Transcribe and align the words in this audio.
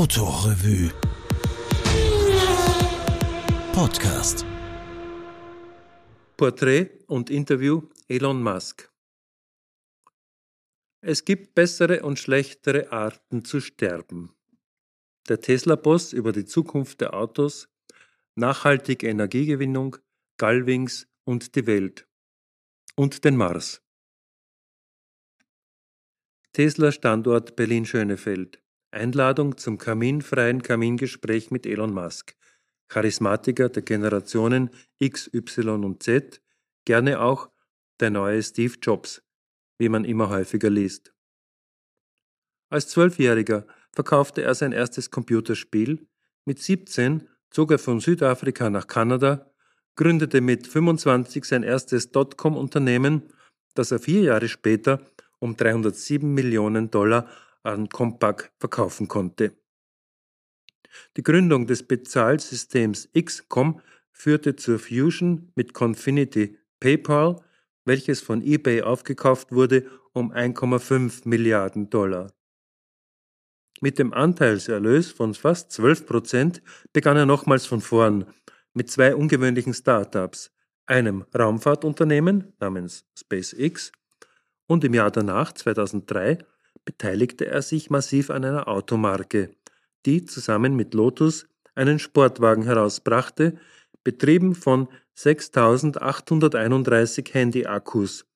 Autorevue 0.00 0.92
Podcast 3.72 4.46
Porträt 6.36 6.90
und 7.08 7.30
Interview 7.30 7.82
Elon 8.06 8.40
Musk 8.40 8.92
Es 11.00 11.24
gibt 11.24 11.56
bessere 11.56 12.04
und 12.04 12.20
schlechtere 12.20 12.92
Arten 12.92 13.44
zu 13.44 13.60
sterben. 13.60 14.36
Der 15.28 15.40
Tesla-Boss 15.40 16.12
über 16.12 16.30
die 16.30 16.44
Zukunft 16.44 17.00
der 17.00 17.14
Autos, 17.14 17.68
nachhaltige 18.36 19.08
Energiegewinnung, 19.08 19.96
Gallwings 20.36 21.08
und 21.24 21.56
die 21.56 21.66
Welt. 21.66 22.06
Und 22.94 23.24
den 23.24 23.36
Mars. 23.36 23.82
Tesla-Standort 26.52 27.56
Berlin-Schönefeld. 27.56 28.62
Einladung 28.90 29.58
zum 29.58 29.78
kaminfreien 29.78 30.62
Kamingespräch 30.62 31.50
mit 31.50 31.66
Elon 31.66 31.92
Musk, 31.92 32.34
Charismatiker 32.88 33.68
der 33.68 33.82
Generationen 33.82 34.70
X, 34.98 35.30
Y 35.32 35.84
und 35.84 36.02
Z, 36.02 36.40
gerne 36.84 37.20
auch 37.20 37.50
der 38.00 38.10
neue 38.10 38.42
Steve 38.42 38.74
Jobs, 38.80 39.22
wie 39.78 39.88
man 39.88 40.04
immer 40.04 40.30
häufiger 40.30 40.70
liest. 40.70 41.12
Als 42.70 42.88
Zwölfjähriger 42.88 43.66
verkaufte 43.92 44.42
er 44.42 44.54
sein 44.54 44.72
erstes 44.72 45.10
Computerspiel, 45.10 46.06
mit 46.44 46.58
17 46.58 47.28
zog 47.50 47.72
er 47.72 47.78
von 47.78 48.00
Südafrika 48.00 48.70
nach 48.70 48.86
Kanada, 48.86 49.50
gründete 49.96 50.40
mit 50.40 50.66
25 50.66 51.44
sein 51.44 51.62
erstes 51.62 52.10
Dotcom-Unternehmen, 52.10 53.32
das 53.74 53.90
er 53.90 53.98
vier 53.98 54.22
Jahre 54.22 54.48
später 54.48 55.00
um 55.40 55.56
307 55.56 56.32
Millionen 56.32 56.90
Dollar 56.90 57.28
an 57.62 57.88
Compaq 57.88 58.50
verkaufen 58.58 59.08
konnte. 59.08 59.56
Die 61.16 61.22
Gründung 61.22 61.66
des 61.66 61.82
Bezahlsystems 61.82 63.08
XCOM 63.18 63.80
führte 64.10 64.56
zur 64.56 64.78
Fusion 64.78 65.52
mit 65.54 65.74
Confinity 65.74 66.58
PayPal, 66.80 67.42
welches 67.84 68.20
von 68.20 68.42
eBay 68.42 68.82
aufgekauft 68.82 69.52
wurde 69.52 69.86
um 70.12 70.32
1,5 70.32 71.28
Milliarden 71.28 71.90
Dollar. 71.90 72.32
Mit 73.80 73.98
dem 73.98 74.12
Anteilserlös 74.12 75.12
von 75.12 75.34
fast 75.34 75.70
12 75.72 76.06
Prozent 76.06 76.62
begann 76.92 77.16
er 77.16 77.26
nochmals 77.26 77.66
von 77.66 77.80
vorn 77.80 78.26
mit 78.74 78.90
zwei 78.90 79.14
ungewöhnlichen 79.14 79.72
Startups, 79.74 80.50
einem 80.86 81.24
Raumfahrtunternehmen 81.36 82.52
namens 82.58 83.06
SpaceX 83.16 83.92
und 84.66 84.84
im 84.84 84.94
Jahr 84.94 85.10
danach, 85.10 85.52
2003, 85.52 86.38
beteiligte 86.84 87.46
er 87.46 87.62
sich 87.62 87.90
massiv 87.90 88.30
an 88.30 88.44
einer 88.44 88.68
Automarke, 88.68 89.50
die 90.06 90.24
zusammen 90.24 90.76
mit 90.76 90.94
Lotus 90.94 91.46
einen 91.74 91.98
Sportwagen 91.98 92.64
herausbrachte, 92.64 93.58
betrieben 94.04 94.54
von 94.54 94.88
6831 95.14 97.32
Handy-Akkus, 97.32 98.26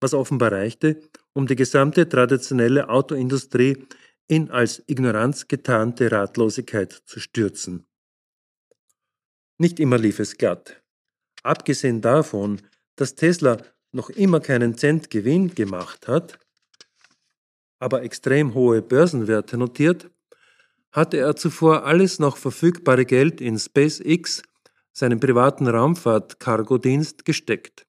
was 0.00 0.14
offenbar 0.14 0.52
reichte, 0.52 1.00
um 1.32 1.46
die 1.46 1.56
gesamte 1.56 2.08
traditionelle 2.08 2.88
Autoindustrie 2.88 3.86
in 4.26 4.50
als 4.50 4.82
Ignoranz 4.86 5.48
getarnte 5.48 6.10
Ratlosigkeit 6.10 6.92
zu 6.92 7.20
stürzen. 7.20 7.86
Nicht 9.58 9.78
immer 9.78 9.98
lief 9.98 10.18
es 10.18 10.36
glatt. 10.36 10.82
Abgesehen 11.42 12.00
davon, 12.00 12.62
dass 12.96 13.14
Tesla 13.14 13.58
noch 13.92 14.10
immer 14.10 14.40
keinen 14.40 14.76
Cent 14.76 15.10
Gewinn 15.10 15.54
gemacht 15.54 16.08
hat, 16.08 16.38
aber 17.84 18.02
extrem 18.02 18.54
hohe 18.54 18.80
Börsenwerte 18.80 19.58
notiert, 19.58 20.10
hatte 20.90 21.18
er 21.18 21.36
zuvor 21.36 21.84
alles 21.84 22.18
noch 22.18 22.38
verfügbare 22.38 23.04
Geld 23.04 23.40
in 23.42 23.58
SpaceX, 23.58 24.42
seinen 24.92 25.20
privaten 25.20 25.68
Raumfahrt-Cargo-Dienst, 25.68 27.24
gesteckt. 27.24 27.86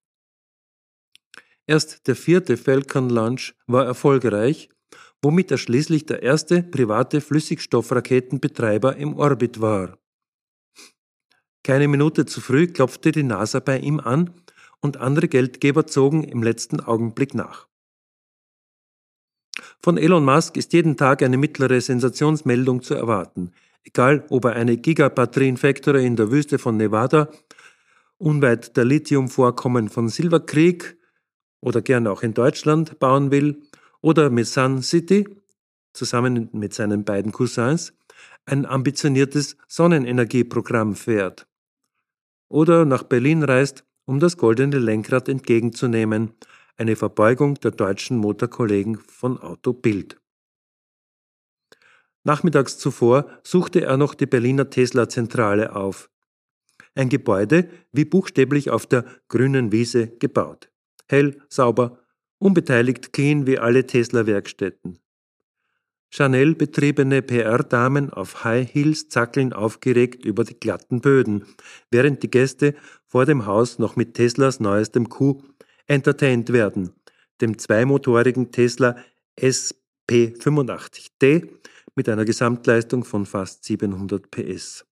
Erst 1.65 2.07
der 2.07 2.15
vierte 2.15 2.57
Falcon 2.57 3.09
Launch 3.09 3.55
war 3.67 3.85
erfolgreich, 3.85 4.69
womit 5.21 5.49
er 5.51 5.57
schließlich 5.57 6.05
der 6.05 6.21
erste 6.21 6.61
private 6.61 7.21
Flüssigstoffraketenbetreiber 7.21 8.97
im 8.97 9.15
Orbit 9.17 9.61
war. 9.61 9.97
Keine 11.63 11.87
Minute 11.87 12.25
zu 12.25 12.41
früh 12.41 12.67
klopfte 12.67 13.11
die 13.11 13.23
NASA 13.23 13.59
bei 13.59 13.79
ihm 13.79 13.99
an 13.99 14.33
und 14.81 14.97
andere 14.97 15.27
Geldgeber 15.27 15.87
zogen 15.87 16.23
im 16.23 16.43
letzten 16.43 16.79
Augenblick 16.81 17.33
nach. 17.33 17.67
Von 19.85 19.99
Elon 19.99 20.25
Musk 20.25 20.57
ist 20.57 20.73
jeden 20.73 20.97
Tag 20.97 21.21
eine 21.21 21.37
mittlere 21.37 21.79
Sensationsmeldung 21.79 22.81
zu 22.81 22.95
erwarten, 22.95 23.51
egal 23.83 24.25
ob 24.29 24.45
er 24.45 24.53
eine 24.53 24.77
Gigabatterien-Factory 24.77 26.03
in 26.03 26.15
der 26.15 26.31
Wüste 26.31 26.57
von 26.57 26.75
Nevada, 26.75 27.29
unweit 28.17 28.75
der 28.77 28.85
Lithiumvorkommen 28.85 29.89
von 29.89 30.09
Silver 30.09 30.39
Creek 30.39 30.97
oder 31.61 31.83
gerne 31.83 32.09
auch 32.09 32.23
in 32.23 32.33
Deutschland 32.33 32.97
bauen 32.97 33.29
will, 33.29 33.61
oder 34.01 34.31
mit 34.31 34.47
Sun 34.47 34.81
City, 34.81 35.27
zusammen 35.93 36.49
mit 36.51 36.73
seinen 36.73 37.03
beiden 37.03 37.31
Cousins, 37.31 37.93
ein 38.47 38.65
ambitioniertes 38.65 39.55
Sonnenenergieprogramm 39.67 40.95
fährt. 40.95 41.45
Oder 42.49 42.85
nach 42.85 43.03
Berlin 43.03 43.43
reist, 43.43 43.85
um 44.05 44.19
das 44.19 44.37
goldene 44.37 44.79
Lenkrad 44.79 45.29
entgegenzunehmen, 45.29 46.31
eine 46.77 46.95
Verbeugung 46.95 47.55
der 47.55 47.71
deutschen 47.71 48.17
Motorkollegen 48.17 48.97
von 48.97 49.37
Auto 49.37 49.73
Bild. 49.73 50.19
Nachmittags 52.23 52.77
zuvor 52.77 53.29
suchte 53.43 53.81
er 53.81 53.97
noch 53.97 54.15
die 54.15 54.25
Berliner 54.25 54.69
Tesla-Zentrale 54.69 55.75
auf. 55.75 56.09
Ein 56.95 57.09
Gebäude 57.09 57.69
wie 57.91 58.05
buchstäblich 58.05 58.71
auf 58.71 58.87
der 58.87 59.05
grünen 59.27 59.71
Wiese 59.71 60.07
gebaut. 60.07 60.71
Hell, 61.07 61.41
sauber, 61.49 61.99
unbeteiligt 62.39 63.13
clean 63.13 63.45
wie 63.45 63.59
alle 63.59 63.85
Tesla-Werkstätten. 63.85 64.99
Chanel-betriebene 66.09 67.21
PR-Damen 67.21 68.09
auf 68.09 68.43
High 68.43 68.73
Heels 68.73 69.09
zackeln 69.09 69.53
aufgeregt 69.53 70.23
über 70.23 70.45
die 70.45 70.57
glatten 70.57 71.01
Böden, 71.01 71.45
während 71.91 72.23
die 72.23 72.31
Gäste 72.31 72.73
vor 73.05 73.25
dem 73.25 73.45
Haus 73.45 73.79
noch 73.79 73.95
mit 73.95 74.13
Teslas 74.13 74.59
neuestem 74.59 75.09
Coup 75.09 75.43
entertained 75.87 76.51
werden, 76.51 76.93
dem 77.41 77.57
zweimotorigen 77.57 78.51
Tesla 78.51 78.97
SP85D 79.39 81.49
mit 81.95 82.09
einer 82.09 82.25
Gesamtleistung 82.25 83.03
von 83.03 83.25
fast 83.25 83.63
700 83.63 84.29
PS. 84.29 84.85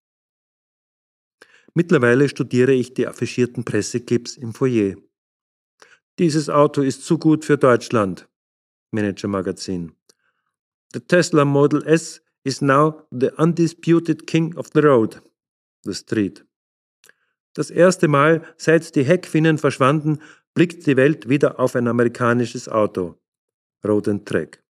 Mittlerweile 1.74 2.30
studiere 2.30 2.74
ich 2.74 2.94
die 2.94 3.08
affichierten 3.08 3.64
Presseclips 3.64 4.38
im 4.38 4.54
Foyer. 4.54 4.96
Dieses 6.20 6.50
Auto 6.50 6.82
ist 6.82 7.04
zu 7.04 7.18
gut 7.18 7.46
für 7.46 7.58
Deutschland. 7.58 8.30
Manager 8.92 9.28
Magazin. 9.28 9.94
The 10.94 11.00
Tesla 11.00 11.44
Model 11.44 11.84
S 11.88 12.22
is 12.44 12.62
now 12.62 13.08
the 13.10 13.32
undisputed 13.38 14.28
king 14.28 14.56
of 14.56 14.70
the 14.74 14.82
road. 14.82 15.22
The 15.84 15.96
Street. 15.96 16.46
Das 17.54 17.70
erste 17.70 18.08
Mal, 18.08 18.44
seit 18.58 18.96
die 18.96 19.04
Heckfinnen 19.04 19.58
verschwanden, 19.58 20.20
blickt 20.54 20.86
die 20.88 20.98
Welt 20.98 21.30
wieder 21.30 21.60
auf 21.60 21.76
ein 21.76 21.88
amerikanisches 21.88 22.68
Auto. 22.68 23.16
Roden 23.86 24.26
Track. 24.26 24.64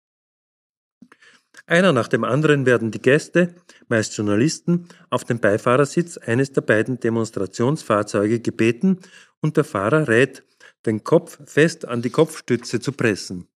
Einer 1.66 1.94
nach 1.94 2.08
dem 2.08 2.24
anderen 2.24 2.66
werden 2.66 2.92
die 2.92 3.02
Gäste, 3.02 3.56
meist 3.88 4.18
Journalisten, 4.18 4.88
auf 5.10 5.24
den 5.24 5.40
Beifahrersitz 5.40 6.18
eines 6.18 6.52
der 6.52 6.62
beiden 6.62 7.00
Demonstrationsfahrzeuge 7.00 8.40
gebeten 8.40 9.00
und 9.40 9.56
der 9.56 9.64
Fahrer 9.64 10.08
rät, 10.08 10.44
den 10.86 11.04
Kopf 11.04 11.40
fest 11.46 11.88
an 11.88 12.02
die 12.02 12.10
Kopfstütze 12.10 12.80
zu 12.80 12.92
pressen. 12.92 13.48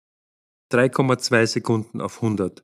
3,2 0.72 1.48
Sekunden 1.48 2.02
auf 2.02 2.18
100. 2.18 2.64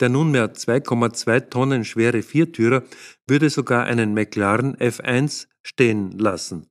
Der 0.00 0.10
nunmehr 0.10 0.52
2,2 0.52 1.48
Tonnen 1.48 1.84
schwere 1.84 2.22
Viertürer 2.22 2.82
würde 3.26 3.48
sogar 3.48 3.84
einen 3.84 4.12
McLaren 4.12 4.76
F1 4.76 5.46
stehen 5.62 6.12
lassen. 6.12 6.68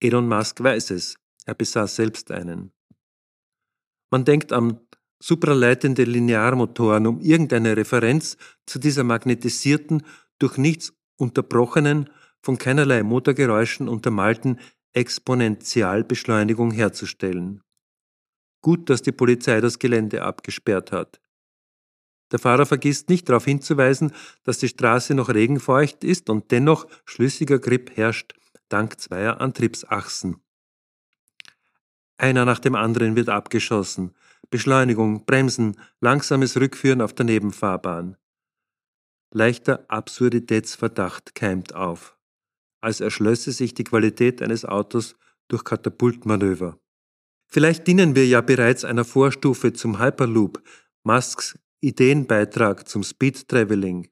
Elon 0.00 0.28
Musk 0.28 0.62
weiß 0.62 0.90
es, 0.90 1.16
er 1.46 1.54
besaß 1.54 1.96
selbst 1.96 2.30
einen. 2.30 2.72
Man 4.10 4.24
denkt 4.24 4.52
an 4.52 4.80
supraleitende 5.22 6.04
Linearmotoren, 6.04 7.06
um 7.06 7.20
irgendeine 7.20 7.76
Referenz 7.76 8.36
zu 8.66 8.78
dieser 8.78 9.04
magnetisierten, 9.04 10.02
durch 10.38 10.56
nichts 10.56 10.92
unterbrochenen, 11.16 12.10
von 12.42 12.56
keinerlei 12.56 13.02
Motorgeräuschen 13.02 13.86
untermalten 13.88 14.58
Exponentialbeschleunigung 14.94 16.70
herzustellen. 16.70 17.62
Gut, 18.62 18.88
dass 18.88 19.02
die 19.02 19.12
Polizei 19.12 19.60
das 19.60 19.78
Gelände 19.78 20.22
abgesperrt 20.22 20.90
hat. 20.90 21.20
Der 22.32 22.38
Fahrer 22.38 22.66
vergisst 22.66 23.08
nicht 23.08 23.28
darauf 23.28 23.44
hinzuweisen, 23.44 24.12
dass 24.44 24.58
die 24.58 24.68
Straße 24.68 25.14
noch 25.14 25.28
regenfeucht 25.28 26.04
ist 26.04 26.30
und 26.30 26.50
dennoch 26.50 26.86
schlüssiger 27.04 27.58
Grip 27.58 27.96
herrscht 27.96 28.34
dank 28.68 29.00
zweier 29.00 29.40
Antriebsachsen. 29.40 30.40
Einer 32.16 32.44
nach 32.44 32.58
dem 32.58 32.74
anderen 32.74 33.16
wird 33.16 33.28
abgeschossen, 33.28 34.14
Beschleunigung, 34.50 35.24
Bremsen, 35.24 35.76
langsames 36.00 36.56
Rückführen 36.56 37.00
auf 37.00 37.12
der 37.12 37.26
Nebenfahrbahn. 37.26 38.16
Leichter 39.32 39.84
Absurditätsverdacht 39.88 41.34
keimt 41.34 41.74
auf, 41.74 42.18
als 42.80 43.00
erschlösse 43.00 43.52
sich 43.52 43.74
die 43.74 43.84
Qualität 43.84 44.42
eines 44.42 44.64
Autos 44.64 45.16
durch 45.48 45.64
Katapultmanöver. 45.64 46.78
Vielleicht 47.46 47.86
dienen 47.86 48.14
wir 48.14 48.26
ja 48.26 48.40
bereits 48.40 48.84
einer 48.84 49.04
Vorstufe 49.04 49.72
zum 49.72 49.98
Hyperloop, 49.98 50.62
Musks 51.02 51.58
Ideenbeitrag 51.82 52.86
zum 52.86 53.02
Speed 53.02 53.48
Traveling. 53.48 54.08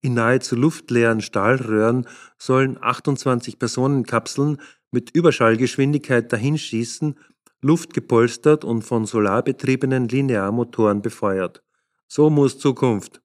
In 0.00 0.14
nahezu 0.14 0.56
luftleeren 0.56 1.20
Stahlröhren 1.20 2.08
sollen 2.38 2.76
28 2.82 3.60
Personenkapseln 3.60 4.60
mit 4.90 5.14
Überschallgeschwindigkeit 5.14 6.32
dahinschießen, 6.32 7.16
luftgepolstert 7.60 8.64
und 8.64 8.82
von 8.82 9.06
solarbetriebenen 9.06 10.08
Linearmotoren 10.08 11.02
befeuert. 11.02 11.62
So 12.08 12.30
muss 12.30 12.58
Zukunft. 12.58 13.22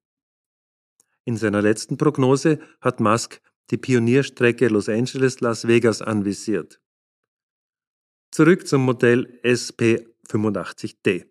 In 1.26 1.36
seiner 1.36 1.64
letzten 1.64 1.98
Prognose 1.98 2.60
hat 2.80 3.00
Musk 3.00 3.42
die 3.72 3.78
Pionierstrecke 3.78 4.68
Los 4.68 4.88
Angeles-Las 4.88 5.68
Vegas 5.68 6.04
anvisiert. 6.04 6.80
Zurück 8.30 8.68
zum 8.68 8.86
Modell 8.86 9.40
SP85D. 9.44 11.26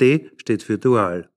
D 0.00 0.30
steht 0.36 0.62
für 0.62 0.78
Dual. 0.78 1.33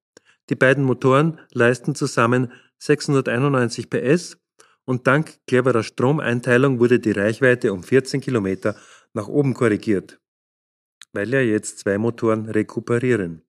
Die 0.50 0.56
beiden 0.56 0.84
Motoren 0.84 1.40
leisten 1.52 1.96
zusammen 1.96 2.52
691 2.80 3.90
PS 3.90 4.38
und 4.86 5.08
dank 5.08 5.40
cleverer 5.48 5.84
Stromeinteilung 5.84 6.80
wurde 6.80 7.00
die 7.00 7.12
Reichweite 7.12 7.74
um 7.74 7.84
14 7.84 8.22
Kilometer 8.22 8.76
nach 9.14 9.28
oben 9.28 9.54
korrigiert, 9.54 10.20
weil 11.12 11.34
ja 11.34 11.42
jetzt 11.42 11.80
zwei 11.80 11.98
Motoren 11.98 12.48
rekuperieren. 12.50 13.42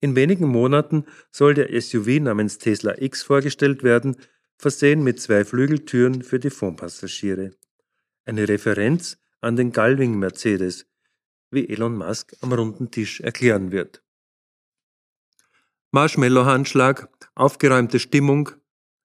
In 0.00 0.16
wenigen 0.16 0.48
Monaten 0.48 1.06
soll 1.30 1.54
der 1.54 1.80
SUV 1.80 2.20
namens 2.20 2.58
Tesla 2.58 3.00
X 3.00 3.22
vorgestellt 3.22 3.82
werden, 3.84 4.16
versehen 4.58 5.02
mit 5.02 5.20
zwei 5.20 5.44
Flügeltüren 5.44 6.22
für 6.22 6.40
die 6.40 6.50
Fondpassagiere. 6.50 7.52
Eine 8.24 8.48
Referenz 8.48 9.18
an 9.40 9.56
den 9.56 9.72
Galving 9.72 10.18
Mercedes, 10.18 10.86
wie 11.50 11.68
Elon 11.68 11.96
Musk 11.96 12.34
am 12.40 12.52
runden 12.52 12.90
Tisch 12.90 13.20
erklären 13.20 13.70
wird. 13.70 14.01
Marshmallow-Handschlag, 15.94 17.10
aufgeräumte 17.34 17.98
Stimmung, 17.98 18.48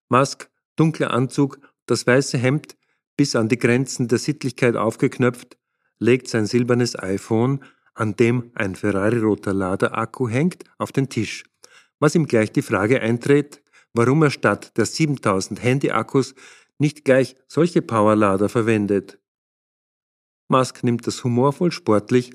Musk, 0.07 0.49
dunkler 0.77 1.11
Anzug, 1.11 1.59
das 1.85 2.07
weiße 2.07 2.37
Hemd 2.37 2.77
bis 3.17 3.35
an 3.35 3.49
die 3.49 3.57
Grenzen 3.57 4.07
der 4.07 4.19
Sittlichkeit 4.19 4.77
aufgeknöpft, 4.77 5.57
legt 5.99 6.29
sein 6.29 6.45
silbernes 6.45 6.97
iPhone, 6.97 7.61
an 7.93 8.15
dem 8.15 8.51
ein 8.55 8.75
Ferrari-roter 8.75 9.53
Laderakku 9.53 10.29
hängt, 10.29 10.63
auf 10.77 10.93
den 10.93 11.09
Tisch, 11.09 11.43
was 11.99 12.15
ihm 12.15 12.25
gleich 12.25 12.53
die 12.53 12.61
Frage 12.61 13.01
eintritt, 13.01 13.61
warum 13.93 14.23
er 14.23 14.31
statt 14.31 14.77
der 14.77 14.85
7000 14.85 15.61
Handy-Akkus 15.61 16.35
nicht 16.77 17.03
gleich 17.03 17.35
solche 17.49 17.81
Powerlader 17.81 18.47
verwendet. 18.47 19.19
Musk 20.47 20.85
nimmt 20.85 21.05
das 21.05 21.21
humorvoll 21.21 21.73
sportlich, 21.73 22.31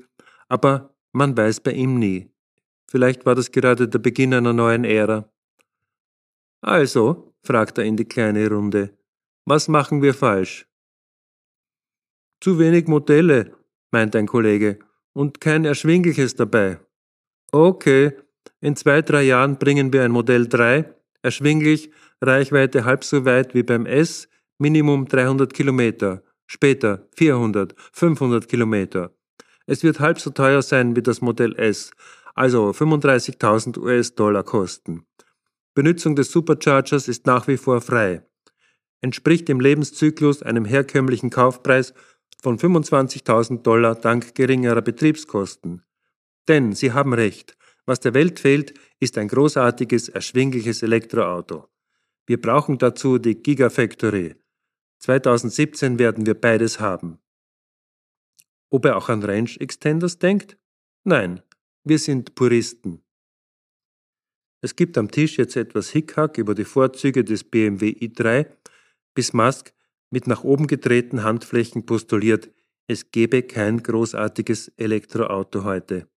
aber 0.47 0.93
man 1.11 1.35
weiß 1.35 1.61
bei 1.61 1.71
ihm 1.71 1.97
nie. 1.97 2.32
Vielleicht 2.93 3.25
war 3.25 3.33
das 3.33 3.51
gerade 3.51 3.87
der 3.87 3.97
Beginn 3.97 4.35
einer 4.35 4.53
neuen 4.53 4.83
Ära. 4.83 5.27
Also, 6.61 7.33
fragt 7.41 7.79
er 7.79 7.85
in 7.85 7.97
die 7.97 8.05
kleine 8.05 8.47
Runde, 8.47 8.95
was 9.45 9.67
machen 9.67 10.03
wir 10.03 10.13
falsch? 10.13 10.67
Zu 12.39 12.59
wenig 12.59 12.85
Modelle, 12.85 13.57
meint 13.89 14.15
ein 14.15 14.27
Kollege, 14.27 14.77
und 15.13 15.41
kein 15.41 15.65
erschwingliches 15.65 16.35
dabei. 16.35 16.77
Okay, 17.51 18.11
in 18.61 18.75
zwei, 18.75 19.01
drei 19.01 19.23
Jahren 19.23 19.57
bringen 19.57 19.91
wir 19.91 20.03
ein 20.03 20.11
Modell 20.11 20.47
3, 20.47 20.85
erschwinglich, 21.23 21.89
Reichweite 22.21 22.85
halb 22.85 23.03
so 23.03 23.25
weit 23.25 23.55
wie 23.55 23.63
beim 23.63 23.87
S, 23.87 24.29
Minimum 24.59 25.07
300 25.07 25.51
Kilometer, 25.51 26.21
später 26.45 27.07
400, 27.15 27.73
500 27.91 28.47
Kilometer. 28.47 29.09
Es 29.65 29.81
wird 29.81 29.99
halb 29.99 30.19
so 30.19 30.29
teuer 30.29 30.61
sein 30.61 30.95
wie 30.95 31.01
das 31.01 31.21
Modell 31.21 31.55
S, 31.55 31.89
also 32.33 32.69
35.000 32.71 33.77
US-Dollar 33.77 34.43
kosten. 34.43 35.05
Benutzung 35.73 36.15
des 36.15 36.31
Superchargers 36.31 37.07
ist 37.07 37.25
nach 37.25 37.47
wie 37.47 37.57
vor 37.57 37.81
frei. 37.81 38.25
Entspricht 39.01 39.49
im 39.49 39.59
Lebenszyklus 39.59 40.43
einem 40.43 40.65
herkömmlichen 40.65 41.29
Kaufpreis 41.29 41.93
von 42.41 42.57
25.000 42.57 43.61
Dollar 43.61 43.95
dank 43.95 44.35
geringerer 44.35 44.81
Betriebskosten. 44.81 45.83
Denn 46.47 46.73
Sie 46.73 46.91
haben 46.91 47.13
recht, 47.13 47.57
was 47.85 47.99
der 47.99 48.13
Welt 48.13 48.39
fehlt, 48.39 48.73
ist 48.99 49.17
ein 49.17 49.27
großartiges, 49.27 50.09
erschwingliches 50.09 50.83
Elektroauto. 50.83 51.67
Wir 52.25 52.39
brauchen 52.39 52.77
dazu 52.77 53.17
die 53.17 53.41
Gigafactory. 53.41 54.35
2017 54.99 55.99
werden 55.99 56.25
wir 56.25 56.39
beides 56.39 56.79
haben. 56.79 57.19
Ob 58.69 58.85
er 58.85 58.95
auch 58.95 59.09
an 59.09 59.23
Range 59.23 59.51
Extenders 59.59 60.17
denkt? 60.17 60.57
Nein, 61.03 61.41
wir 61.83 61.99
sind 61.99 62.35
Puristen. 62.35 63.03
Es 64.61 64.75
gibt 64.75 64.97
am 64.97 65.11
Tisch 65.11 65.37
jetzt 65.37 65.57
etwas 65.57 65.89
Hickhack 65.89 66.37
über 66.37 66.55
die 66.55 66.63
Vorzüge 66.63 67.23
des 67.23 67.43
BMW 67.43 67.89
i3, 67.89 68.47
bis 69.13 69.33
Musk 69.33 69.73
mit 70.09 70.27
nach 70.27 70.43
oben 70.43 70.67
gedrehten 70.67 71.23
Handflächen 71.23 71.85
postuliert, 71.85 72.49
es 72.87 73.11
gebe 73.11 73.43
kein 73.43 73.81
großartiges 73.81 74.69
Elektroauto 74.77 75.63
heute. 75.63 76.07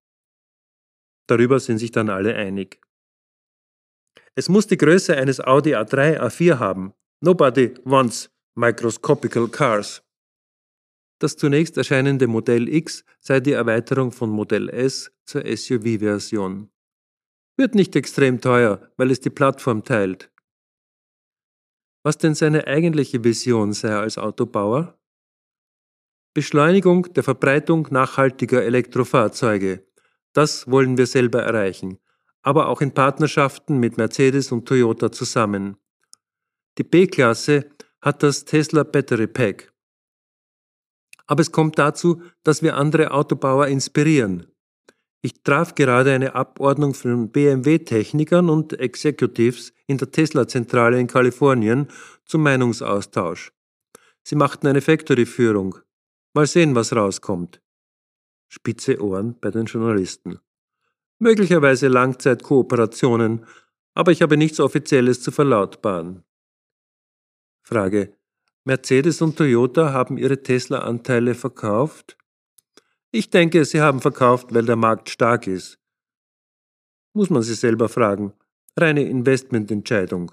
Darüber 1.27 1.59
sind 1.59 1.79
sich 1.79 1.91
dann 1.91 2.11
alle 2.11 2.35
einig. 2.35 2.81
Es 4.35 4.49
muss 4.49 4.67
die 4.67 4.77
Größe 4.77 5.17
eines 5.17 5.41
Audi 5.41 5.75
A3, 5.75 6.21
A4 6.21 6.59
haben. 6.59 6.93
Nobody 7.21 7.75
wants 7.85 8.31
microscopical 8.55 9.49
cars. 9.49 10.06
Das 11.19 11.37
zunächst 11.37 11.77
erscheinende 11.77 12.27
Modell 12.27 12.69
X 12.69 13.05
sei 13.21 13.41
die 13.41 13.53
Erweiterung 13.53 14.13
von 14.13 14.31
Modell 14.31 14.69
S 14.69 15.11
zur 15.25 15.43
SUV-Version. 15.47 16.71
Wird 17.57 17.75
nicht 17.75 17.97
extrem 17.97 18.41
teuer, 18.41 18.91
weil 18.97 19.11
es 19.11 19.21
die 19.21 19.31
Plattform 19.31 19.83
teilt. 19.83 20.31
Was 22.03 22.19
denn 22.19 22.35
seine 22.35 22.67
eigentliche 22.67 23.25
Vision 23.25 23.73
sei 23.73 23.97
als 23.97 24.19
Autobauer? 24.19 24.99
Beschleunigung 26.35 27.13
der 27.15 27.25
Verbreitung 27.25 27.89
nachhaltiger 27.91 28.63
Elektrofahrzeuge. 28.63 29.87
Das 30.35 30.71
wollen 30.71 30.99
wir 30.99 31.07
selber 31.07 31.43
erreichen, 31.43 31.99
aber 32.43 32.69
auch 32.69 32.83
in 32.83 32.93
Partnerschaften 32.93 33.79
mit 33.79 33.97
Mercedes 33.97 34.53
und 34.53 34.69
Toyota 34.69 35.11
zusammen. 35.11 35.79
Die 36.77 36.85
B-Klasse 36.85 37.71
hat 38.03 38.23
das 38.23 38.45
Tesla 38.45 38.83
Battery 38.83 39.27
Pack. 39.27 39.73
Aber 41.27 41.41
es 41.41 41.53
kommt 41.53 41.79
dazu, 41.79 42.23
dass 42.45 42.63
wir 42.63 42.77
andere 42.77 43.11
Autobauer 43.11 43.67
inspirieren. 43.67 44.47
Ich 45.23 45.43
traf 45.43 45.75
gerade 45.75 46.13
eine 46.13 46.35
Abordnung 46.35 46.95
von 46.95 47.31
BMW-Technikern 47.31 48.49
und 48.49 48.79
Executives 48.79 49.73
in 49.87 49.99
der 49.99 50.11
Tesla-Zentrale 50.13 51.01
in 51.01 51.09
Kalifornien 51.09 51.89
zum 52.25 52.43
Meinungsaustausch. 52.43 53.53
Sie 54.23 54.37
machten 54.37 54.67
eine 54.69 54.81
Factory-Führung. 54.81 55.79
Mal 56.33 56.47
sehen, 56.47 56.75
was 56.75 56.95
rauskommt. 56.95 57.61
Spitze 58.49 59.03
Ohren 59.03 59.37
bei 59.41 59.51
den 59.51 59.67
Journalisten. 59.67 60.39
Möglicherweise 61.19 61.89
Langzeitkooperationen, 61.89 63.47
aber 63.95 64.13
ich 64.13 64.23
habe 64.23 64.37
nichts 64.37 64.61
Offizielles 64.61 65.23
zu 65.23 65.33
verlautbaren. 65.33 66.23
Frage. 67.63 68.17
Mercedes 68.67 69.23
und 69.23 69.37
Toyota 69.37 69.93
haben 69.93 70.19
ihre 70.19 70.43
Tesla-Anteile 70.43 71.37
verkauft? 71.37 72.19
Ich 73.13 73.31
denke, 73.31 73.65
sie 73.65 73.81
haben 73.81 74.01
verkauft, 74.01 74.53
weil 74.53 74.65
der 74.65 74.75
Markt 74.75 75.09
stark 75.09 75.47
ist. 75.47 75.79
Muss 77.13 77.31
man 77.31 77.43
sie 77.43 77.55
selber 77.55 77.89
fragen. 77.89 78.33
Reine 78.77 79.05
Investmententscheidung. 79.05 80.33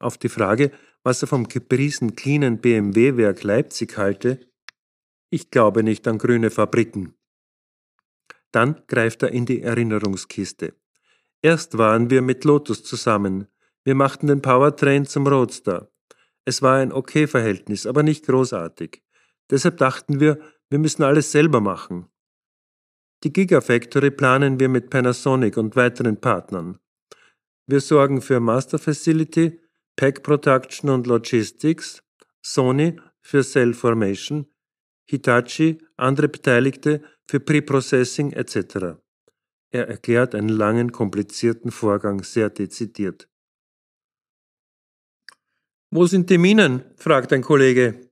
Auf 0.00 0.18
die 0.18 0.28
Frage, 0.28 0.70
was 1.02 1.22
er 1.22 1.28
vom 1.28 1.48
gepriesen 1.48 2.14
cleanen 2.14 2.58
BMW-Werk 2.58 3.42
Leipzig 3.42 3.96
halte, 3.96 4.46
ich 5.30 5.50
glaube 5.50 5.82
nicht 5.82 6.06
an 6.06 6.18
grüne 6.18 6.50
Fabriken. 6.50 7.14
Dann 8.52 8.82
greift 8.86 9.22
er 9.22 9.32
in 9.32 9.46
die 9.46 9.62
Erinnerungskiste. 9.62 10.74
Erst 11.40 11.78
waren 11.78 12.10
wir 12.10 12.20
mit 12.20 12.44
Lotus 12.44 12.84
zusammen. 12.84 13.48
Wir 13.82 13.94
machten 13.94 14.26
den 14.26 14.42
Powertrain 14.42 15.06
zum 15.06 15.26
Roadster. 15.26 15.90
Es 16.46 16.62
war 16.62 16.76
ein 16.76 16.92
okay 16.92 17.26
Verhältnis, 17.26 17.86
aber 17.86 18.02
nicht 18.02 18.26
großartig. 18.26 19.02
Deshalb 19.50 19.78
dachten 19.78 20.20
wir, 20.20 20.38
wir 20.70 20.78
müssen 20.78 21.02
alles 21.02 21.32
selber 21.32 21.60
machen. 21.60 22.06
Die 23.24 23.32
Gigafactory 23.32 24.12
planen 24.12 24.60
wir 24.60 24.68
mit 24.68 24.88
Panasonic 24.88 25.56
und 25.56 25.74
weiteren 25.74 26.20
Partnern. 26.20 26.78
Wir 27.66 27.80
sorgen 27.80 28.22
für 28.22 28.38
Master 28.38 28.78
Facility, 28.78 29.60
Pack 29.96 30.22
Production 30.22 30.90
und 30.90 31.06
Logistics, 31.08 32.02
Sony 32.42 33.00
für 33.22 33.42
Cell 33.42 33.74
Formation, 33.74 34.46
Hitachi, 35.08 35.78
andere 35.96 36.28
Beteiligte 36.28 37.02
für 37.28 37.40
Preprocessing 37.40 38.32
etc. 38.32 38.98
Er 39.70 39.88
erklärt 39.88 40.36
einen 40.36 40.48
langen, 40.48 40.92
komplizierten 40.92 41.72
Vorgang 41.72 42.22
sehr 42.22 42.50
dezidiert. 42.50 43.28
Wo 45.90 46.06
sind 46.06 46.30
die 46.30 46.38
Minen? 46.38 46.84
fragt 46.96 47.32
ein 47.32 47.42
Kollege. 47.42 48.10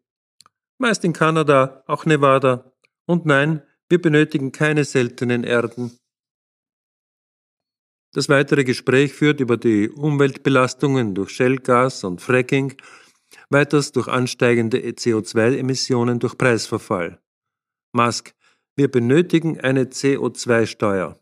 Meist 0.78 1.04
in 1.04 1.12
Kanada, 1.12 1.82
auch 1.86 2.06
Nevada. 2.06 2.72
Und 3.06 3.26
nein, 3.26 3.62
wir 3.88 4.00
benötigen 4.00 4.52
keine 4.52 4.84
seltenen 4.84 5.44
Erden. 5.44 5.98
Das 8.12 8.28
weitere 8.28 8.64
Gespräch 8.64 9.12
führt 9.12 9.40
über 9.40 9.56
die 9.56 9.90
Umweltbelastungen 9.90 11.14
durch 11.14 11.30
Shellgas 11.30 12.04
und 12.04 12.20
Fracking, 12.20 12.74
weiters 13.50 13.90
durch 13.90 14.06
ansteigende 14.06 14.78
CO2-Emissionen 14.78 16.20
durch 16.20 16.38
Preisverfall. 16.38 17.20
Musk, 17.92 18.34
wir 18.76 18.90
benötigen 18.90 19.60
eine 19.60 19.84
CO2-Steuer. 19.84 21.20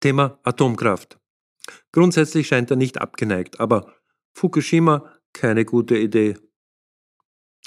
Thema 0.00 0.38
Atomkraft. 0.42 1.18
Grundsätzlich 1.92 2.48
scheint 2.48 2.70
er 2.70 2.76
nicht 2.76 3.00
abgeneigt, 3.00 3.60
aber 3.60 3.95
Fukushima 4.36 5.02
keine 5.32 5.64
gute 5.64 5.96
Idee. 5.96 6.36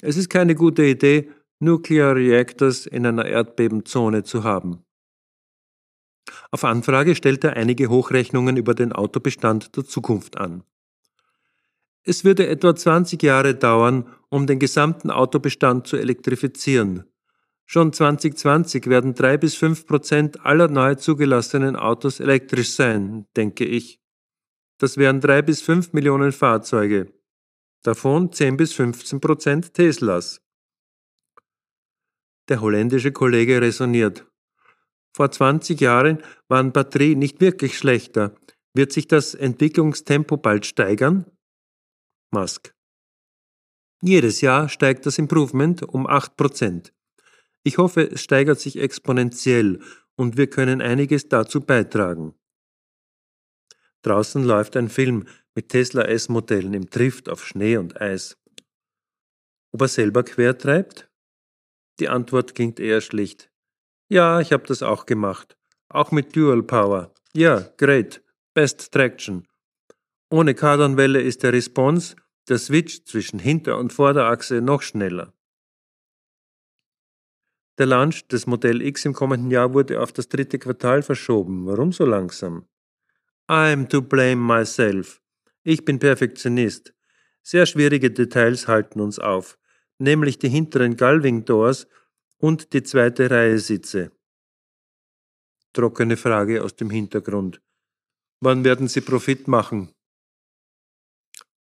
Es 0.02 0.16
ist 0.16 0.30
keine 0.30 0.54
gute 0.54 0.84
Idee, 0.84 1.28
Nuclear 1.58 2.14
Reactors 2.14 2.86
in 2.86 3.04
einer 3.04 3.24
Erdbebenzone 3.24 4.22
zu 4.22 4.44
haben. 4.44 4.84
Auf 6.52 6.62
Anfrage 6.62 7.16
stellt 7.16 7.42
er 7.42 7.54
einige 7.54 7.88
Hochrechnungen 7.88 8.56
über 8.56 8.74
den 8.74 8.92
Autobestand 8.92 9.76
der 9.76 9.84
Zukunft 9.84 10.38
an. 10.38 10.62
Es 12.04 12.24
würde 12.24 12.46
etwa 12.46 12.76
20 12.76 13.20
Jahre 13.20 13.56
dauern, 13.56 14.08
um 14.28 14.46
den 14.46 14.60
gesamten 14.60 15.10
Autobestand 15.10 15.88
zu 15.88 15.96
elektrifizieren. 15.96 17.02
Schon 17.66 17.92
2020 17.92 18.86
werden 18.86 19.14
drei 19.14 19.36
bis 19.38 19.56
fünf 19.56 19.88
Prozent 19.88 20.46
aller 20.46 20.68
neu 20.68 20.94
zugelassenen 20.94 21.74
Autos 21.74 22.20
elektrisch 22.20 22.74
sein, 22.74 23.26
denke 23.36 23.64
ich. 23.64 24.00
Das 24.80 24.96
wären 24.96 25.20
drei 25.20 25.42
bis 25.42 25.60
fünf 25.60 25.92
Millionen 25.92 26.32
Fahrzeuge. 26.32 27.12
Davon 27.82 28.32
10 28.32 28.56
bis 28.56 28.72
15 28.72 29.20
Prozent 29.20 29.74
Teslas. 29.74 30.40
Der 32.48 32.62
holländische 32.62 33.12
Kollege 33.12 33.60
resoniert. 33.60 34.26
Vor 35.14 35.30
20 35.30 35.78
Jahren 35.80 36.22
waren 36.48 36.72
Batterien 36.72 37.18
nicht 37.18 37.42
wirklich 37.42 37.76
schlechter. 37.76 38.34
Wird 38.72 38.90
sich 38.92 39.06
das 39.06 39.34
Entwicklungstempo 39.34 40.38
bald 40.38 40.64
steigern? 40.64 41.26
Musk. 42.30 42.74
Jedes 44.00 44.40
Jahr 44.40 44.70
steigt 44.70 45.04
das 45.04 45.18
Improvement 45.18 45.82
um 45.82 46.06
8%. 46.06 46.90
Ich 47.64 47.76
hoffe, 47.76 48.12
es 48.12 48.22
steigert 48.22 48.60
sich 48.60 48.80
exponentiell 48.80 49.82
und 50.16 50.38
wir 50.38 50.48
können 50.48 50.80
einiges 50.80 51.28
dazu 51.28 51.60
beitragen. 51.60 52.34
Draußen 54.02 54.42
läuft 54.44 54.76
ein 54.76 54.88
Film 54.88 55.26
mit 55.54 55.68
Tesla 55.68 56.02
S-Modellen 56.02 56.74
im 56.74 56.88
Drift 56.88 57.28
auf 57.28 57.44
Schnee 57.44 57.76
und 57.76 58.00
Eis. 58.00 58.38
Ob 59.72 59.82
er 59.82 59.88
selber 59.88 60.22
quertreibt? 60.22 61.10
Die 61.98 62.08
Antwort 62.08 62.54
klingt 62.54 62.80
eher 62.80 63.00
schlicht. 63.00 63.50
Ja, 64.08 64.40
ich 64.40 64.52
habe 64.52 64.66
das 64.66 64.82
auch 64.82 65.06
gemacht. 65.06 65.56
Auch 65.88 66.10
mit 66.12 66.34
Dual 66.34 66.62
Power. 66.62 67.12
Ja, 67.34 67.60
great. 67.76 68.22
Best 68.54 68.90
Traction. 68.92 69.46
Ohne 70.30 70.54
Kardanwelle 70.54 71.20
ist 71.20 71.42
der 71.42 71.52
Response, 71.52 72.16
der 72.48 72.58
Switch 72.58 73.04
zwischen 73.04 73.38
Hinter- 73.38 73.78
und 73.78 73.92
Vorderachse 73.92 74.60
noch 74.60 74.82
schneller. 74.82 75.32
Der 77.78 77.86
Launch 77.86 78.28
des 78.28 78.46
Modell 78.46 78.82
X 78.82 79.04
im 79.04 79.14
kommenden 79.14 79.50
Jahr 79.50 79.72
wurde 79.72 80.00
auf 80.00 80.12
das 80.12 80.28
dritte 80.28 80.58
Quartal 80.58 81.02
verschoben. 81.02 81.66
Warum 81.66 81.92
so 81.92 82.04
langsam? 82.04 82.66
I'm 83.50 83.88
to 83.88 84.00
blame 84.00 84.36
myself. 84.36 85.20
Ich 85.64 85.84
bin 85.84 85.98
Perfektionist. 85.98 86.94
Sehr 87.42 87.66
schwierige 87.66 88.12
Details 88.12 88.68
halten 88.68 89.00
uns 89.00 89.18
auf, 89.18 89.58
nämlich 89.98 90.38
die 90.38 90.48
hinteren 90.48 90.96
Galving 90.96 91.44
Doors 91.44 91.88
und 92.38 92.72
die 92.72 92.84
zweite 92.84 93.28
Reihe 93.28 93.58
Sitze. 93.58 94.12
Trockene 95.72 96.16
Frage 96.16 96.62
aus 96.62 96.76
dem 96.76 96.90
Hintergrund. 96.90 97.60
Wann 98.38 98.62
werden 98.62 98.86
Sie 98.86 99.00
Profit 99.00 99.48
machen? 99.48 99.92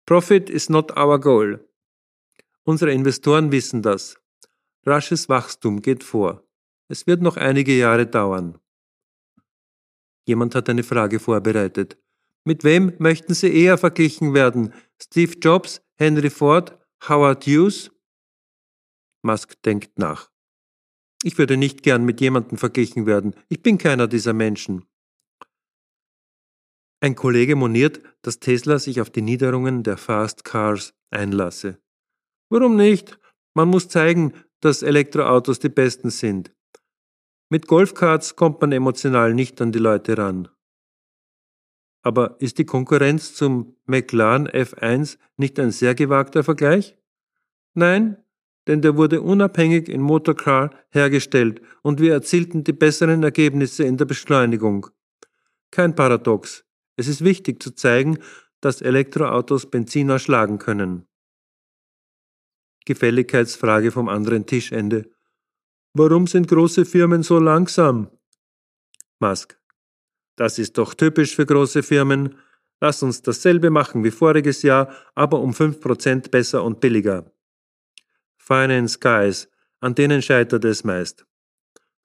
Profit 0.07 0.49
is 0.49 0.71
not 0.71 0.97
our 0.97 1.21
goal. 1.21 1.69
Unsere 2.63 2.93
Investoren 2.93 3.53
wissen 3.53 3.83
das. 3.83 4.17
Rasches 4.87 5.29
Wachstum 5.29 5.83
geht 5.83 6.03
vor. 6.03 6.49
Es 6.89 7.07
wird 7.07 7.21
noch 7.21 7.37
einige 7.37 7.77
Jahre 7.77 8.07
dauern. 8.07 8.59
Jemand 10.27 10.55
hat 10.55 10.69
eine 10.69 10.83
Frage 10.83 11.21
vorbereitet. 11.21 11.99
Mit 12.45 12.65
wem 12.65 12.93
möchten 12.99 13.35
Sie 13.35 13.53
eher 13.53 13.79
verglichen 13.79 14.35
werden? 14.35 14.73
Steve 15.03 15.33
Jobs, 15.39 15.83
Henry 15.97 16.31
Ford, 16.31 16.79
Howard 17.09 17.47
Hughes? 17.47 17.91
Musk 19.23 19.61
denkt 19.63 19.99
nach. 19.99 20.31
Ich 21.23 21.39
würde 21.39 21.57
nicht 21.57 21.83
gern 21.83 22.05
mit 22.05 22.21
jemandem 22.21 22.59
verglichen 22.59 23.07
werden. 23.07 23.35
Ich 23.49 23.63
bin 23.63 23.79
keiner 23.79 24.07
dieser 24.07 24.35
Menschen. 24.35 24.85
Ein 27.01 27.15
Kollege 27.15 27.57
moniert, 27.57 28.01
dass 28.23 28.41
Tesla 28.41 28.79
sich 28.79 29.01
auf 29.01 29.11
die 29.11 29.23
Niederungen 29.23 29.83
der 29.83 29.97
Fast 29.97 30.45
Cars 30.45 30.95
einlasse. 31.11 31.79
Warum 32.51 32.77
nicht? 32.77 33.19
Man 33.55 33.69
muss 33.69 33.89
zeigen, 33.89 34.35
dass 34.61 34.83
Elektroautos 34.83 35.59
die 35.59 35.69
besten 35.69 36.11
sind. 36.11 36.55
Mit 37.55 37.69
Golfkarts 37.69 38.35
kommt 38.35 38.61
man 38.63 38.73
emotional 38.73 39.33
nicht 39.33 39.61
an 39.61 39.71
die 39.71 39.79
Leute 39.79 40.19
ran. 40.19 40.49
Aber 42.03 42.35
ist 42.41 42.59
die 42.59 42.65
Konkurrenz 42.65 43.33
zum 43.33 43.77
McLaren 43.87 44.49
F1 44.49 45.19
nicht 45.37 45.61
ein 45.61 45.71
sehr 45.71 45.95
gewagter 45.95 46.43
Vergleich? 46.43 46.99
Nein, 47.73 48.17
denn 48.67 48.83
der 48.83 48.97
wurde 48.97 49.23
unabhängig 49.23 49.89
in 49.89 50.01
Motorcar 50.01 50.71
hergestellt 50.91 51.63
und 51.83 52.01
wir 52.01 52.13
erzielten 52.13 52.65
die 52.65 52.73
besseren 52.73 53.23
Ergebnisse 53.23 53.85
in 53.85 53.99
der 53.99 54.07
Beschleunigung. 54.07 54.89
Kein 55.71 55.95
Paradox. 55.95 56.65
Es 56.97 57.07
ist 57.07 57.23
wichtig 57.23 57.63
zu 57.63 57.71
zeigen, 57.71 58.19
dass 58.61 58.83
Elektroautos 58.83 59.71
Benziner 59.71 60.19
schlagen 60.19 60.59
können. 60.59 61.07
Gefälligkeitsfrage 62.85 63.93
vom 63.93 64.09
anderen 64.09 64.45
Tischende. 64.45 65.09
Warum 65.97 66.27
sind 66.27 66.49
große 66.49 66.85
Firmen 66.85 67.23
so 67.23 67.39
langsam? 67.39 68.11
Musk. 69.21 69.57
Das 70.35 70.59
ist 70.59 70.77
doch 70.77 70.93
typisch 70.95 71.37
für 71.37 71.47
große 71.47 71.85
Firmen. 71.85 72.37
Lass 72.81 73.05
uns 73.05 73.23
dasselbe 73.23 73.71
machen 73.71 74.03
wie 74.03 74.11
voriges 74.11 74.63
Jahr, 74.63 74.93
aber 75.15 75.39
um 75.39 75.53
5% 75.53 76.31
besser 76.31 76.65
und 76.65 76.81
billiger. 76.81 77.33
Finance 78.37 78.99
Guys, 78.99 79.49
an 79.79 79.95
denen 79.95 80.21
scheitert 80.21 80.65
es 80.65 80.83
meist. 80.83 81.27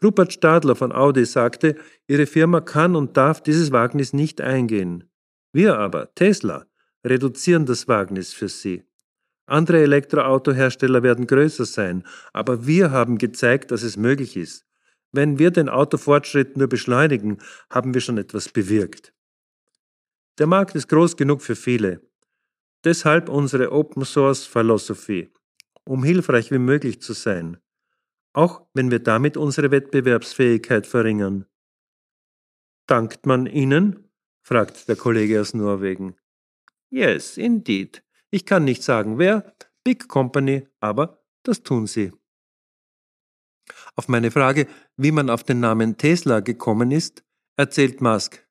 Rupert 0.03 0.34
Stadler 0.34 0.75
von 0.75 0.91
Audi 0.91 1.25
sagte, 1.25 1.75
ihre 2.08 2.27
Firma 2.27 2.62
kann 2.62 2.96
und 2.96 3.17
darf 3.17 3.41
dieses 3.41 3.72
Wagnis 3.72 4.13
nicht 4.13 4.39
eingehen. 4.39 5.10
Wir 5.51 5.79
aber, 5.79 6.13
Tesla, 6.13 6.67
reduzieren 7.03 7.65
das 7.65 7.88
Wagnis 7.88 8.34
für 8.34 8.50
sie. 8.50 8.84
Andere 9.50 9.82
Elektroautohersteller 9.82 11.03
werden 11.03 11.27
größer 11.27 11.65
sein, 11.65 12.03
aber 12.34 12.65
wir 12.65 12.91
haben 12.91 13.18
gezeigt, 13.18 13.72
dass 13.72 13.84
es 13.84 13.98
möglich 13.98 14.38
ist. 14.38 14.65
Wenn 15.12 15.39
wir 15.39 15.51
den 15.51 15.70
Autofortschritt 15.70 16.56
nur 16.58 16.68
beschleunigen, 16.68 17.39
haben 17.70 17.94
wir 17.94 18.01
schon 18.01 18.18
etwas 18.18 18.50
bewirkt. 18.50 19.13
Der 20.38 20.48
Markt 20.48 20.75
ist 20.75 20.88
groß 20.88 21.18
genug 21.18 21.41
für 21.41 21.56
viele. 21.56 22.01
Deshalb 22.84 23.27
unsere 23.27 23.72
Open 23.72 24.06
Source 24.06 24.46
Philosophie, 24.46 25.29
um 25.84 26.03
hilfreich 26.03 26.51
wie 26.51 26.60
möglich 26.60 27.01
zu 27.01 27.13
sein 27.13 27.58
auch 28.34 28.65
wenn 28.74 28.91
wir 28.91 29.00
damit 29.00 29.38
unsere 29.38 29.72
Wettbewerbsfähigkeit 29.72 30.88
verringern. 30.88 31.46
Dankt 32.88 33.25
man 33.25 33.46
Ihnen? 33.46 34.10
fragt 34.41 34.88
der 34.88 34.96
Kollege 34.96 35.41
aus 35.41 35.53
Norwegen. 35.53 36.15
Yes, 36.89 37.38
indeed. 37.38 38.03
Ich 38.32 38.46
kann 38.46 38.64
nicht 38.64 38.84
sagen 38.84 39.18
wer, 39.18 39.54
Big 39.84 40.08
Company, 40.08 40.68
aber 40.80 41.24
das 41.44 41.64
tun 41.64 41.88
sie. 41.88 42.12
Auf 43.96 44.08
meine 44.08 44.32
Frage, 44.32 44.68
wie 44.98 45.12
man 45.12 45.30
auf 45.30 45.44
den 45.44 45.60
Namen 45.60 45.98
Tesla 45.98 46.40
gekommen 46.40 46.92
ist, 46.92 47.24
erzählt 47.56 48.02
Musk. 48.02 48.46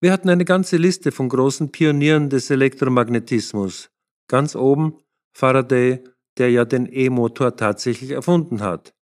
Wir 0.00 0.12
hatten 0.12 0.30
eine 0.30 0.44
ganze 0.44 0.76
Liste 0.76 1.12
von 1.12 1.28
großen 1.28 1.72
Pionieren 1.72 2.30
des 2.30 2.50
Elektromagnetismus. 2.50 3.90
Ganz 4.28 4.56
oben 4.56 4.98
Faraday, 5.32 6.02
der 6.38 6.50
ja 6.50 6.64
den 6.64 6.86
E-Motor 6.90 7.56
tatsächlich 7.56 8.10
erfunden 8.10 8.62
hat. 8.62 8.94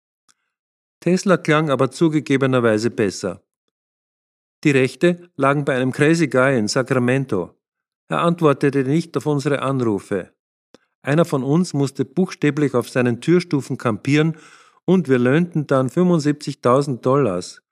Tesla 1.01 1.37
klang 1.37 1.71
aber 1.71 1.91
zugegebenerweise 1.91 2.91
besser. 2.91 3.43
Die 4.65 4.73
Rechte 4.73 5.31
lagen 5.37 5.65
bei 5.65 5.77
einem 5.77 5.93
Crazy 5.93 6.27
Guy 6.27 6.59
in 6.59 6.67
Sacramento. 6.67 7.55
Er 8.09 8.21
antwortete 8.21 8.85
nicht 8.85 9.17
auf 9.17 9.27
unsere 9.27 9.61
Anrufe. 9.61 10.33
Einer 11.03 11.25
von 11.25 11.45
uns 11.45 11.75
musste 11.75 12.05
buchstäblich 12.05 12.75
auf 12.75 12.89
seinen 12.89 13.21
Türstufen 13.21 13.77
kampieren 13.77 14.37
und 14.85 15.09
wir 15.09 15.19
löhnten 15.19 15.67
dann 15.67 15.89
75.000 15.89 17.01
Dollars. 17.01 17.63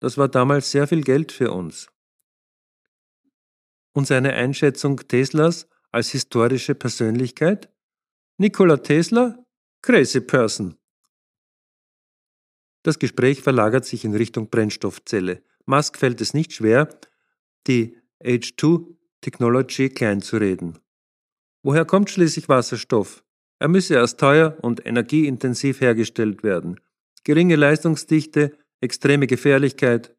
Das 0.00 0.16
war 0.16 0.28
damals 0.28 0.70
sehr 0.70 0.88
viel 0.88 1.02
Geld 1.02 1.32
für 1.32 1.52
uns. 1.52 1.90
Und 3.92 4.06
seine 4.06 4.32
Einschätzung 4.32 4.96
Teslas 5.08 5.68
als 5.90 6.10
historische 6.10 6.74
Persönlichkeit? 6.74 7.70
Nikola 8.38 8.78
Tesla? 8.78 9.44
Crazy 9.82 10.20
Person. 10.20 10.76
Das 12.82 12.98
Gespräch 12.98 13.42
verlagert 13.42 13.84
sich 13.84 14.04
in 14.04 14.14
Richtung 14.14 14.48
Brennstoffzelle. 14.48 15.42
Musk 15.66 15.98
fällt 15.98 16.20
es 16.20 16.32
nicht 16.32 16.52
schwer, 16.52 16.88
die 17.66 17.98
H2 18.22 18.97
Technology 19.20 19.88
kleinzureden. 19.88 20.78
Woher 21.62 21.84
kommt 21.84 22.10
schließlich 22.10 22.48
Wasserstoff? 22.48 23.24
Er 23.58 23.68
müsse 23.68 23.94
erst 23.94 24.20
teuer 24.20 24.56
und 24.62 24.86
energieintensiv 24.86 25.80
hergestellt 25.80 26.42
werden. 26.42 26.80
Geringe 27.24 27.56
Leistungsdichte, 27.56 28.56
extreme 28.80 29.26
Gefährlichkeit. 29.26 30.14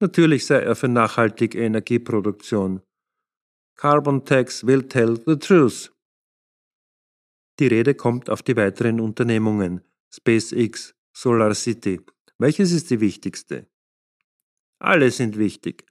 Natürlich 0.00 0.46
sei 0.46 0.60
er 0.60 0.74
für 0.74 0.88
nachhaltige 0.88 1.58
Energieproduktion. 1.58 2.80
Carbon 3.76 4.24
Tax 4.24 4.66
will 4.66 4.82
tell 4.82 5.20
the 5.26 5.36
truth. 5.36 5.92
Die 7.58 7.66
Rede 7.66 7.94
kommt 7.94 8.30
auf 8.30 8.42
die 8.42 8.56
weiteren 8.56 9.00
Unternehmungen 9.00 9.82
SpaceX, 10.12 10.94
Solar 11.12 11.54
City. 11.54 12.00
Welches 12.38 12.72
ist 12.72 12.90
die 12.90 13.00
wichtigste? 13.00 13.66
Alle 14.78 15.10
sind 15.10 15.38
wichtig. 15.38 15.86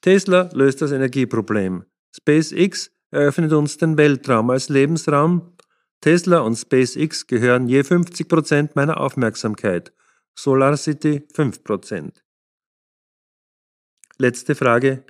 Tesla 0.00 0.48
löst 0.54 0.80
das 0.80 0.92
Energieproblem. 0.92 1.84
SpaceX 2.16 2.90
eröffnet 3.10 3.52
uns 3.52 3.76
den 3.76 3.98
Weltraum 3.98 4.50
als 4.50 4.68
Lebensraum. 4.68 5.56
Tesla 6.00 6.40
und 6.40 6.56
SpaceX 6.56 7.26
gehören 7.26 7.68
je 7.68 7.82
50% 7.82 8.70
meiner 8.74 9.00
Aufmerksamkeit. 9.00 9.92
SolarCity 10.34 11.26
5%. 11.34 12.12
Letzte 14.16 14.54
Frage. 14.54 15.04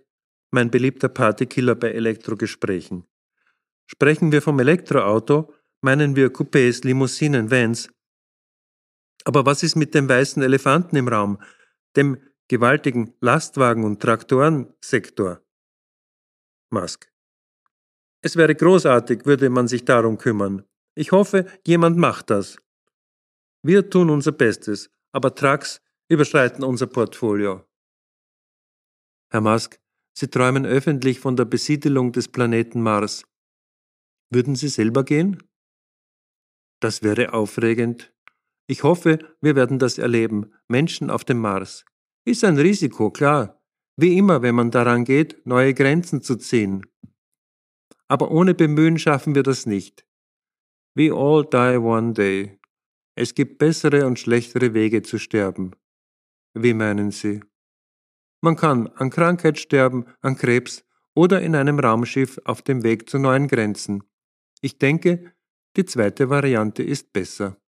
Mein 0.51 0.71
beliebter 0.71 1.09
Partykiller 1.09 1.77
bei 1.77 1.93
Elektrogesprächen. 1.93 3.05
Sprechen 3.87 4.33
wir 4.33 4.43
vom 4.43 4.59
Elektroauto, 4.59 5.53
meinen 5.81 6.17
wir 6.17 6.33
Coupés, 6.33 6.85
Limousinen, 6.85 7.51
Vans. 7.51 7.89
Aber 9.25 9.47
was 9.47 9.63
ist 9.63 9.77
mit 9.77 9.95
dem 9.95 10.09
weißen 10.09 10.43
Elefanten 10.43 10.97
im 10.97 11.07
Raum, 11.07 11.41
dem 11.97 12.19
gewaltigen 12.51 13.15
Lastwagen- 13.21 13.85
und 13.85 14.03
Traktorensektor? 14.03 15.41
Musk. 16.71 17.13
Es 18.23 18.35
wäre 18.35 18.57
großartig, 18.57 19.25
würde 19.25 19.49
man 19.51 19.69
sich 19.69 19.85
darum 19.85 20.19
kümmern. 20.19 20.65
Ich 20.97 21.13
hoffe, 21.13 21.47
jemand 21.65 21.97
macht 21.97 22.29
das. 22.29 22.59
Wir 23.63 23.89
tun 23.89 24.11
unser 24.11 24.33
Bestes, 24.33 24.91
aber 25.13 25.33
Trucks 25.33 25.81
überschreiten 26.09 26.65
unser 26.65 26.89
Portfolio. 26.89 27.65
Herr 29.31 29.43
Musk, 29.43 29.81
Sie 30.13 30.27
träumen 30.27 30.67
öffentlich 30.67 31.21
von 31.21 31.37
der 31.37 31.45
Besiedelung 31.45 32.11
des 32.11 32.27
Planeten 32.27 32.83
Mars. 32.83 33.25
Würden 34.29 34.57
Sie 34.57 34.69
selber 34.69 35.05
gehen? 35.05 35.41
Das 36.81 37.05
wäre 37.05 37.33
aufregend. 37.33 38.13
Ich 38.67 38.83
hoffe, 38.83 39.21
wir 39.41 39.55
werden 39.55 39.79
das 39.79 39.99
erleben. 39.99 40.53
Menschen 40.67 41.11
auf 41.11 41.25
dem 41.25 41.39
Mars. 41.39 41.85
Ist 42.25 42.45
ein 42.45 42.59
Risiko, 42.59 43.11
klar. 43.11 43.61
Wie 43.97 44.17
immer, 44.17 44.43
wenn 44.43 44.55
man 44.55 44.71
daran 44.71 45.05
geht, 45.05 45.45
neue 45.47 45.75
Grenzen 45.75 46.23
zu 46.23 46.37
ziehen. 46.37 46.87
Aber 48.09 48.31
ohne 48.31 48.55
Bemühen 48.55 48.99
schaffen 48.99 49.35
wir 49.35 49.43
das 49.43 49.67
nicht. 49.67 50.07
We 50.95 51.13
all 51.13 51.45
die 51.45 51.79
one 51.79 52.13
day. 52.13 52.59
Es 53.15 53.35
gibt 53.35 53.59
bessere 53.59 54.07
und 54.07 54.19
schlechtere 54.19 54.75
Wege 54.75 55.03
zu 55.03 55.19
sterben. 55.19 55.73
Wie 56.55 56.75
meinen 56.75 57.11
Sie? 57.11 57.41
Man 58.41 58.57
kann 58.57 58.89
an 58.89 59.11
Krankheit 59.11 59.59
sterben, 59.59 60.07
an 60.21 60.37
Krebs 60.37 60.85
oder 61.15 61.43
in 61.43 61.55
einem 61.55 61.79
Raumschiff 61.79 62.41
auf 62.45 62.63
dem 62.63 62.83
Weg 62.83 63.09
zu 63.09 63.19
neuen 63.19 63.47
Grenzen. 63.49 64.03
Ich 64.63 64.79
denke, 64.79 65.33
die 65.77 65.85
zweite 65.85 66.31
Variante 66.31 66.83
ist 66.83 67.13
besser. 67.13 67.60